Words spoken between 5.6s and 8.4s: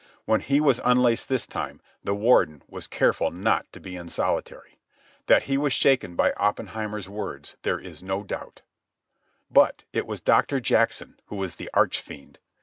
shaken by Oppenheimer's words there is no